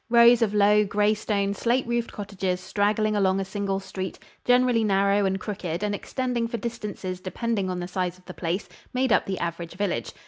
Rows 0.09 0.41
of 0.41 0.51
low, 0.55 0.83
gray 0.83 1.13
stone, 1.13 1.53
slate 1.53 1.85
roofed 1.85 2.11
cottages 2.11 2.59
straggling 2.59 3.15
along 3.15 3.39
a 3.39 3.45
single 3.45 3.79
street 3.79 4.17
generally 4.43 4.83
narrow 4.83 5.25
and 5.25 5.39
crooked 5.39 5.83
and 5.83 5.93
extending 5.93 6.47
for 6.47 6.57
distances 6.57 7.19
depending 7.21 7.69
on 7.69 7.79
the 7.79 7.87
size 7.87 8.17
of 8.17 8.25
the 8.25 8.33
place 8.33 8.67
made 8.95 9.13
up 9.13 9.27
the 9.27 9.37
average 9.37 9.75
village. 9.75 10.11